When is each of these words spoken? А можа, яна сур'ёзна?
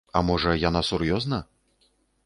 А 0.19 0.21
можа, 0.29 0.55
яна 0.63 0.81
сур'ёзна? 0.89 1.43